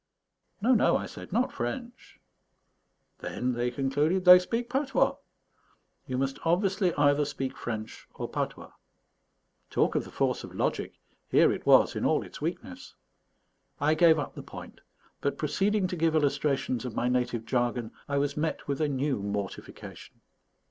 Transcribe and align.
"No, 0.61 0.73
no," 0.73 0.97
I 0.97 1.05
said, 1.05 1.31
"not 1.31 1.53
French." 1.53 2.19
"Then," 3.19 3.53
they 3.53 3.69
concluded, 3.69 4.25
"they 4.25 4.39
speak 4.39 4.67
patois." 4.67 5.15
You 6.07 6.17
must 6.17 6.39
obviously 6.43 6.91
either 6.95 7.23
speak 7.23 7.55
French 7.55 8.07
or 8.15 8.27
patois. 8.27 8.71
Talk 9.69 9.93
of 9.93 10.03
the 10.03 10.09
force 10.09 10.43
of 10.43 10.55
logic 10.55 10.95
here 11.29 11.51
it 11.51 11.67
was 11.67 11.95
in 11.95 12.03
all 12.03 12.23
its 12.23 12.41
weakness. 12.41 12.95
I 13.79 13.93
gave 13.93 14.17
up 14.17 14.33
the 14.33 14.41
point, 14.41 14.81
but 15.19 15.37
proceeding 15.37 15.85
to 15.89 15.95
give 15.95 16.15
illustrations 16.15 16.83
of 16.83 16.97
ray 16.97 17.07
native 17.07 17.45
jargon, 17.45 17.91
I 18.09 18.17
was 18.17 18.35
met 18.35 18.67
with 18.67 18.81
a 18.81 18.87
new 18.89 19.21
mortification. 19.21 20.21